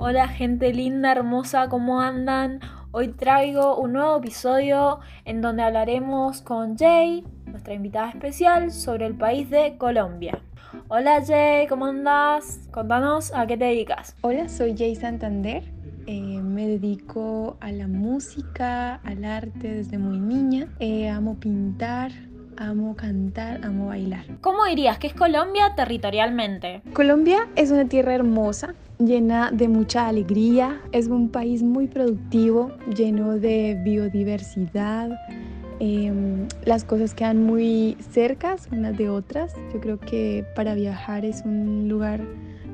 Hola 0.00 0.28
gente 0.28 0.72
linda, 0.72 1.10
hermosa, 1.10 1.68
¿cómo 1.68 2.00
andan? 2.00 2.60
Hoy 2.92 3.08
traigo 3.08 3.76
un 3.76 3.94
nuevo 3.94 4.18
episodio 4.18 5.00
en 5.24 5.40
donde 5.40 5.64
hablaremos 5.64 6.40
con 6.40 6.78
Jay, 6.78 7.24
nuestra 7.46 7.74
invitada 7.74 8.10
especial, 8.10 8.70
sobre 8.70 9.06
el 9.06 9.16
país 9.16 9.50
de 9.50 9.76
Colombia. 9.76 10.38
Hola 10.86 11.20
Jay, 11.26 11.66
¿cómo 11.66 11.86
andas? 11.86 12.68
Contanos 12.70 13.34
a 13.34 13.48
qué 13.48 13.56
te 13.56 13.64
dedicas. 13.64 14.14
Hola, 14.20 14.48
soy 14.48 14.76
Jay 14.78 14.94
Santander. 14.94 15.64
Eh, 16.06 16.42
me 16.42 16.68
dedico 16.68 17.56
a 17.58 17.72
la 17.72 17.88
música, 17.88 19.00
al 19.02 19.24
arte 19.24 19.74
desde 19.74 19.98
muy 19.98 20.20
niña. 20.20 20.68
Eh, 20.78 21.08
amo 21.08 21.40
pintar, 21.40 22.12
amo 22.58 22.96
cantar, 22.96 23.64
amo 23.64 23.86
bailar. 23.86 24.24
¿Cómo 24.40 24.64
dirías 24.64 24.98
que 24.98 25.06
es 25.06 25.14
Colombia 25.14 25.74
territorialmente? 25.76 26.82
Colombia 26.92 27.48
es 27.56 27.70
una 27.70 27.86
tierra 27.86 28.14
hermosa, 28.14 28.74
llena 28.98 29.50
de 29.52 29.68
mucha 29.68 30.08
alegría, 30.08 30.80
es 30.92 31.06
un 31.06 31.28
país 31.28 31.62
muy 31.62 31.86
productivo, 31.86 32.72
lleno 32.94 33.38
de 33.38 33.80
biodiversidad. 33.84 35.10
Em, 35.80 36.48
las 36.64 36.82
cosas 36.82 37.14
quedan 37.14 37.44
muy 37.44 37.96
cercas 38.10 38.68
unas 38.72 38.98
de 38.98 39.08
otras. 39.08 39.54
Yo 39.72 39.80
creo 39.80 40.00
que 40.00 40.44
para 40.56 40.74
viajar 40.74 41.24
es 41.24 41.42
un 41.44 41.88
lugar 41.88 42.20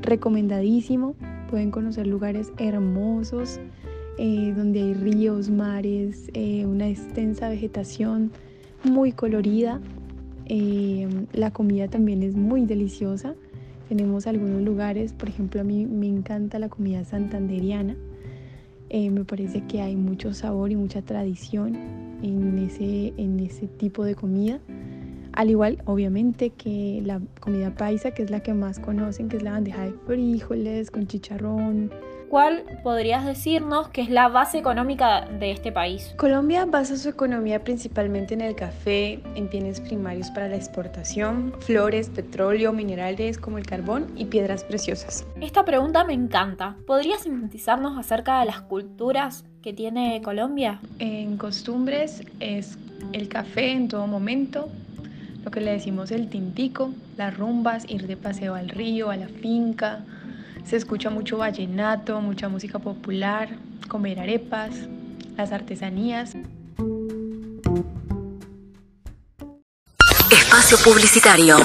recomendadísimo. 0.00 1.14
Pueden 1.50 1.70
conocer 1.70 2.06
lugares 2.06 2.52
hermosos 2.56 3.60
eh, 4.16 4.54
donde 4.56 4.80
hay 4.80 4.94
ríos, 4.94 5.50
mares, 5.50 6.30
eh, 6.32 6.64
una 6.64 6.88
extensa 6.88 7.50
vegetación 7.50 8.32
muy 8.84 9.12
colorida. 9.12 9.80
Em, 10.46 11.26
la 11.32 11.50
comida 11.50 11.88
también 11.88 12.22
es 12.22 12.36
muy 12.36 12.66
deliciosa. 12.66 13.34
Tenemos 13.88 14.26
algunos 14.26 14.62
lugares, 14.62 15.12
por 15.12 15.28
ejemplo, 15.28 15.60
a 15.60 15.64
mí 15.64 15.86
me 15.86 16.06
encanta 16.06 16.58
la 16.58 16.68
comida 16.68 17.04
santanderiana. 17.04 17.96
Eh, 18.90 19.10
me 19.10 19.24
parece 19.24 19.62
que 19.66 19.80
hay 19.80 19.96
mucho 19.96 20.34
sabor 20.34 20.70
y 20.70 20.76
mucha 20.76 21.02
tradición 21.02 21.74
en 22.22 22.58
ese, 22.58 23.12
en 23.16 23.40
ese 23.40 23.66
tipo 23.66 24.04
de 24.04 24.14
comida. 24.14 24.60
Al 25.32 25.50
igual, 25.50 25.82
obviamente, 25.84 26.50
que 26.50 27.02
la 27.04 27.20
comida 27.40 27.74
paisa, 27.74 28.12
que 28.12 28.22
es 28.22 28.30
la 28.30 28.40
que 28.40 28.54
más 28.54 28.78
conocen, 28.78 29.28
que 29.28 29.38
es 29.38 29.42
la 29.42 29.52
bandeja 29.52 29.84
de 29.84 29.92
frijoles 30.06 30.90
con 30.90 31.06
chicharrón, 31.08 31.90
¿Cuál 32.34 32.64
podrías 32.82 33.24
decirnos 33.24 33.90
que 33.90 34.00
es 34.00 34.10
la 34.10 34.26
base 34.26 34.58
económica 34.58 35.20
de 35.38 35.52
este 35.52 35.70
país? 35.70 36.12
Colombia 36.16 36.64
basa 36.64 36.96
su 36.96 37.08
economía 37.08 37.62
principalmente 37.62 38.34
en 38.34 38.40
el 38.40 38.56
café, 38.56 39.20
en 39.36 39.48
bienes 39.48 39.80
primarios 39.80 40.32
para 40.32 40.48
la 40.48 40.56
exportación, 40.56 41.54
flores, 41.60 42.08
petróleo, 42.08 42.72
minerales 42.72 43.38
como 43.38 43.58
el 43.58 43.64
carbón 43.64 44.08
y 44.16 44.24
piedras 44.24 44.64
preciosas. 44.64 45.24
Esta 45.40 45.64
pregunta 45.64 46.02
me 46.02 46.12
encanta. 46.12 46.74
¿Podrías 46.88 47.22
sintetizarnos 47.22 47.96
acerca 47.96 48.40
de 48.40 48.46
las 48.46 48.62
culturas 48.62 49.44
que 49.62 49.72
tiene 49.72 50.20
Colombia? 50.20 50.80
En 50.98 51.36
costumbres 51.36 52.24
es 52.40 52.76
el 53.12 53.28
café 53.28 53.70
en 53.70 53.86
todo 53.86 54.08
momento, 54.08 54.68
lo 55.44 55.52
que 55.52 55.60
le 55.60 55.70
decimos 55.70 56.10
el 56.10 56.28
tintico, 56.28 56.90
las 57.16 57.36
rumbas, 57.36 57.88
ir 57.88 58.08
de 58.08 58.16
paseo 58.16 58.56
al 58.56 58.70
río, 58.70 59.10
a 59.10 59.16
la 59.16 59.28
finca, 59.28 60.04
se 60.64 60.76
escucha 60.76 61.10
mucho 61.10 61.38
vallenato, 61.38 62.20
mucha 62.20 62.48
música 62.48 62.78
popular, 62.78 63.48
comer 63.88 64.18
arepas, 64.18 64.74
las 65.36 65.52
artesanías. 65.52 66.34
Espacio 70.30 70.78
Publicitario. 70.84 71.56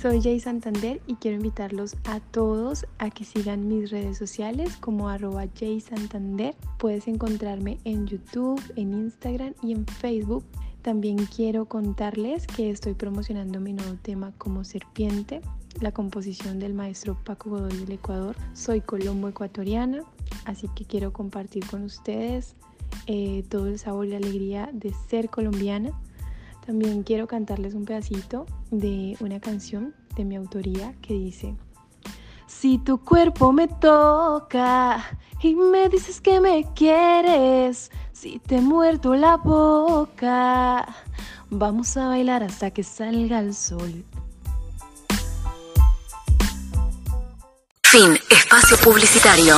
Soy 0.00 0.22
Jay 0.22 0.38
Santander 0.38 1.02
y 1.08 1.16
quiero 1.16 1.38
invitarlos 1.38 1.96
a 2.04 2.20
todos 2.20 2.86
a 2.98 3.10
que 3.10 3.24
sigan 3.24 3.66
mis 3.66 3.90
redes 3.90 4.16
sociales 4.16 4.76
como 4.76 5.08
arroba 5.08 5.46
Jay 5.58 5.80
Santander. 5.80 6.54
Puedes 6.78 7.08
encontrarme 7.08 7.78
en 7.82 8.06
YouTube, 8.06 8.62
en 8.76 8.94
Instagram 8.94 9.54
y 9.62 9.72
en 9.72 9.84
Facebook 9.84 10.44
también 10.86 11.16
quiero 11.26 11.64
contarles 11.64 12.46
que 12.46 12.70
estoy 12.70 12.94
promocionando 12.94 13.58
mi 13.58 13.72
nuevo 13.72 13.96
tema 14.00 14.32
como 14.38 14.62
serpiente, 14.62 15.40
la 15.80 15.90
composición 15.90 16.60
del 16.60 16.74
maestro 16.74 17.18
Paco 17.24 17.50
Godoy 17.50 17.76
del 17.76 17.90
Ecuador. 17.90 18.36
Soy 18.52 18.82
colombo 18.82 19.26
ecuatoriana, 19.26 20.04
así 20.44 20.68
que 20.76 20.84
quiero 20.84 21.12
compartir 21.12 21.66
con 21.66 21.82
ustedes 21.82 22.54
eh, 23.08 23.42
todo 23.48 23.66
el 23.66 23.80
sabor 23.80 24.06
y 24.06 24.10
la 24.10 24.18
alegría 24.18 24.70
de 24.72 24.94
ser 25.08 25.28
colombiana. 25.28 25.90
También 26.64 27.02
quiero 27.02 27.26
cantarles 27.26 27.74
un 27.74 27.84
pedacito 27.84 28.46
de 28.70 29.16
una 29.18 29.40
canción 29.40 29.92
de 30.14 30.24
mi 30.24 30.36
autoría 30.36 30.94
que 31.02 31.14
dice, 31.14 31.56
si 32.46 32.78
tu 32.78 32.98
cuerpo 32.98 33.52
me 33.52 33.66
toca 33.66 35.04
y 35.42 35.56
me 35.56 35.88
dices 35.88 36.20
que 36.20 36.40
me 36.40 36.64
quieres, 36.74 37.90
si 38.18 38.38
te 38.38 38.60
muerto 38.60 39.14
la 39.14 39.36
boca, 39.36 40.86
vamos 41.50 41.96
a 41.96 42.08
bailar 42.08 42.42
hasta 42.42 42.70
que 42.70 42.82
salga 42.82 43.40
el 43.40 43.54
sol. 43.54 44.04
Fin, 47.82 48.18
espacio 48.30 48.76
publicitario. 48.78 49.56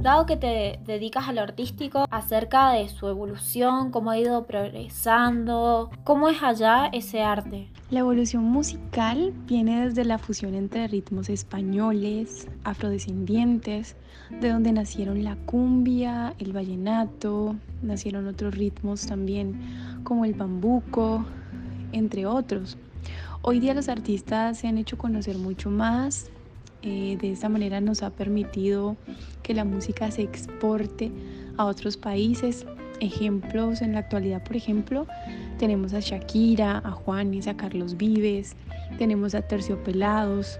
Dado 0.00 0.26
que 0.26 0.36
te 0.36 0.78
dedicas 0.86 1.28
a 1.28 1.32
lo 1.32 1.40
artístico, 1.40 2.06
acerca 2.08 2.70
de 2.70 2.88
su 2.88 3.08
evolución, 3.08 3.90
cómo 3.90 4.12
ha 4.12 4.18
ido 4.18 4.46
progresando, 4.46 5.90
cómo 6.04 6.28
es 6.28 6.40
allá 6.40 6.86
ese 6.92 7.20
arte. 7.20 7.68
La 7.90 8.00
evolución 8.00 8.44
musical 8.44 9.32
viene 9.46 9.86
desde 9.86 10.04
la 10.04 10.18
fusión 10.18 10.54
entre 10.54 10.86
ritmos 10.86 11.28
españoles, 11.28 12.46
afrodescendientes, 12.62 13.96
de 14.40 14.50
donde 14.50 14.72
nacieron 14.72 15.24
la 15.24 15.34
cumbia, 15.34 16.32
el 16.38 16.52
vallenato, 16.52 17.56
nacieron 17.82 18.28
otros 18.28 18.54
ritmos 18.54 19.04
también 19.04 20.00
como 20.04 20.24
el 20.24 20.34
bambuco, 20.34 21.24
entre 21.90 22.24
otros. 22.24 22.78
Hoy 23.42 23.58
día 23.58 23.74
los 23.74 23.88
artistas 23.88 24.58
se 24.58 24.68
han 24.68 24.78
hecho 24.78 24.96
conocer 24.96 25.38
mucho 25.38 25.70
más, 25.70 26.30
eh, 26.82 27.16
de 27.20 27.32
esta 27.32 27.48
manera 27.48 27.80
nos 27.80 28.02
ha 28.02 28.10
permitido 28.10 28.96
que 29.42 29.54
la 29.54 29.64
música 29.64 30.10
se 30.10 30.22
exporte 30.22 31.10
a 31.56 31.64
otros 31.64 31.96
países. 31.96 32.66
Ejemplos 33.00 33.80
en 33.80 33.92
la 33.92 34.00
actualidad, 34.00 34.42
por 34.42 34.56
ejemplo, 34.56 35.06
tenemos 35.58 35.94
a 35.94 36.00
Shakira, 36.00 36.78
a 36.84 36.90
Juanes, 36.90 37.46
a 37.46 37.56
Carlos 37.56 37.96
Vives, 37.96 38.56
tenemos 38.98 39.34
a 39.34 39.42
Terciopelados, 39.42 40.58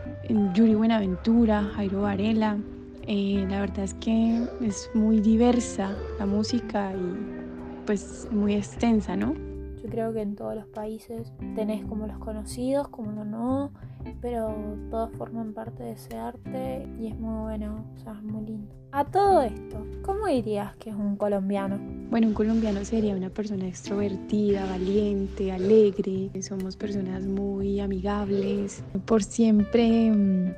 Yuri 0.54 0.74
Buenaventura, 0.74 1.64
Jairo 1.74 2.02
Varela. 2.02 2.58
Eh, 3.06 3.44
la 3.48 3.60
verdad 3.60 3.84
es 3.84 3.94
que 3.94 4.44
es 4.60 4.90
muy 4.94 5.20
diversa 5.20 5.96
la 6.18 6.26
música 6.26 6.92
y 6.92 7.84
pues 7.86 8.28
muy 8.30 8.54
extensa, 8.54 9.16
¿no? 9.16 9.47
Creo 9.90 10.12
que 10.12 10.22
en 10.22 10.36
todos 10.36 10.54
los 10.54 10.66
países 10.66 11.32
tenés 11.54 11.84
como 11.86 12.06
los 12.06 12.18
conocidos, 12.18 12.88
como 12.88 13.12
los 13.12 13.26
no, 13.26 13.72
pero 14.20 14.54
todos 14.90 15.10
forman 15.16 15.52
parte 15.54 15.82
de 15.82 15.92
ese 15.92 16.16
arte 16.16 16.86
y 17.00 17.08
es 17.08 17.18
muy 17.18 17.42
bueno, 17.42 17.84
o 17.96 17.98
sea, 17.98 18.12
es 18.12 18.22
muy 18.22 18.44
lindo. 18.44 18.74
A 18.92 19.04
todo 19.04 19.42
esto, 19.42 19.86
¿cómo 20.02 20.26
dirías 20.26 20.74
que 20.76 20.90
es 20.90 20.96
un 20.96 21.16
colombiano? 21.16 21.78
Bueno, 22.10 22.28
un 22.28 22.34
colombiano 22.34 22.84
sería 22.84 23.14
una 23.14 23.28
persona 23.28 23.66
extrovertida, 23.68 24.64
valiente, 24.64 25.52
alegre. 25.52 26.30
Somos 26.42 26.74
personas 26.76 27.26
muy 27.26 27.80
amigables. 27.80 28.82
Por 29.04 29.22
siempre 29.22 30.10
mm, 30.10 30.54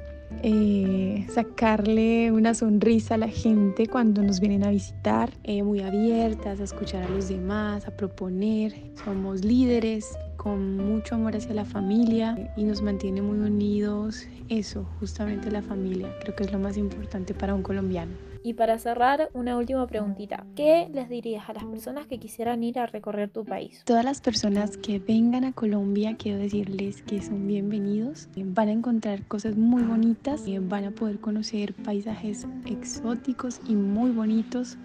sacarle 1.40 2.30
una 2.30 2.52
sonrisa 2.52 3.14
a 3.14 3.16
la 3.16 3.28
gente 3.28 3.86
cuando 3.86 4.22
nos 4.22 4.40
vienen 4.40 4.62
a 4.62 4.70
visitar, 4.70 5.30
eh, 5.44 5.62
muy 5.62 5.80
abiertas 5.80 6.60
a 6.60 6.64
escuchar 6.64 7.02
a 7.02 7.08
los 7.08 7.28
demás, 7.30 7.88
a 7.88 7.96
proponer. 7.96 8.74
Somos 9.02 9.42
líderes 9.42 10.18
con 10.42 10.78
mucho 10.78 11.16
amor 11.16 11.36
hacia 11.36 11.52
la 11.52 11.66
familia 11.66 12.50
y 12.56 12.64
nos 12.64 12.80
mantiene 12.80 13.20
muy 13.20 13.40
unidos. 13.40 14.26
Eso, 14.48 14.86
justamente 14.98 15.50
la 15.50 15.60
familia, 15.60 16.08
creo 16.20 16.34
que 16.34 16.44
es 16.44 16.52
lo 16.52 16.58
más 16.58 16.78
importante 16.78 17.34
para 17.34 17.54
un 17.54 17.62
colombiano. 17.62 18.12
Y 18.42 18.54
para 18.54 18.78
cerrar, 18.78 19.28
una 19.34 19.58
última 19.58 19.86
preguntita. 19.86 20.46
¿Qué 20.56 20.88
les 20.94 21.10
dirías 21.10 21.46
a 21.50 21.52
las 21.52 21.64
personas 21.64 22.06
que 22.06 22.16
quisieran 22.16 22.64
ir 22.64 22.78
a 22.78 22.86
recorrer 22.86 23.28
tu 23.28 23.44
país? 23.44 23.82
Todas 23.84 24.02
las 24.02 24.22
personas 24.22 24.78
que 24.78 24.98
vengan 24.98 25.44
a 25.44 25.52
Colombia, 25.52 26.16
quiero 26.16 26.38
decirles 26.38 27.02
que 27.02 27.20
son 27.20 27.46
bienvenidos. 27.46 28.26
Van 28.34 28.68
a 28.68 28.72
encontrar 28.72 29.26
cosas 29.26 29.58
muy 29.58 29.82
bonitas, 29.82 30.44
van 30.62 30.86
a 30.86 30.90
poder 30.90 31.20
conocer 31.20 31.74
paisajes 31.74 32.46
exóticos 32.64 33.60
y 33.68 33.74
muy 33.74 34.10
bonitos. 34.10 34.78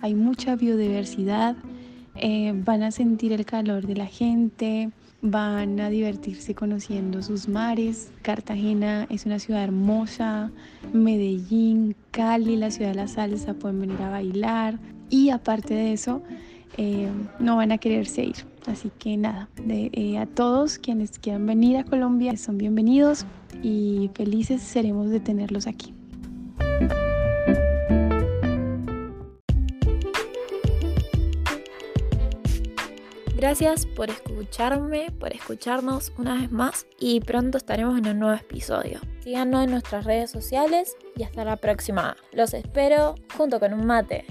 Hay 0.00 0.14
mucha 0.14 0.56
biodiversidad, 0.56 1.56
eh, 2.16 2.52
van 2.54 2.82
a 2.82 2.90
sentir 2.90 3.32
el 3.32 3.44
calor 3.44 3.86
de 3.86 3.96
la 3.96 4.06
gente, 4.06 4.90
van 5.22 5.80
a 5.80 5.88
divertirse 5.88 6.54
conociendo 6.54 7.22
sus 7.22 7.48
mares. 7.48 8.12
Cartagena 8.22 9.06
es 9.10 9.26
una 9.26 9.38
ciudad 9.38 9.64
hermosa, 9.64 10.50
Medellín, 10.92 11.96
Cali, 12.10 12.56
la 12.56 12.70
ciudad 12.70 12.90
de 12.90 12.96
la 12.96 13.08
salsa, 13.08 13.54
pueden 13.54 13.80
venir 13.80 14.00
a 14.02 14.10
bailar 14.10 14.78
y 15.10 15.30
aparte 15.30 15.74
de 15.74 15.92
eso, 15.92 16.22
eh, 16.76 17.08
no 17.38 17.56
van 17.56 17.70
a 17.70 17.78
quererse 17.78 18.24
ir 18.24 18.54
Así 18.66 18.90
que 18.98 19.16
nada, 19.16 19.48
eh, 19.68 20.18
a 20.18 20.26
todos 20.26 20.78
quienes 20.78 21.18
quieran 21.18 21.46
venir 21.46 21.76
a 21.76 21.84
Colombia 21.84 22.36
son 22.36 22.56
bienvenidos 22.56 23.26
y 23.62 24.10
felices 24.14 24.62
seremos 24.62 25.10
de 25.10 25.20
tenerlos 25.20 25.66
aquí. 25.66 25.92
Gracias 33.44 33.84
por 33.84 34.08
escucharme, 34.08 35.10
por 35.20 35.34
escucharnos 35.34 36.14
una 36.16 36.36
vez 36.36 36.50
más 36.50 36.86
y 36.98 37.20
pronto 37.20 37.58
estaremos 37.58 37.98
en 37.98 38.08
un 38.08 38.20
nuevo 38.20 38.40
episodio. 38.40 39.00
Síganos 39.20 39.64
en 39.64 39.72
nuestras 39.72 40.06
redes 40.06 40.30
sociales 40.30 40.96
y 41.14 41.24
hasta 41.24 41.44
la 41.44 41.56
próxima. 41.56 42.16
Los 42.32 42.54
espero 42.54 43.16
junto 43.36 43.60
con 43.60 43.74
un 43.74 43.84
mate. 43.84 44.24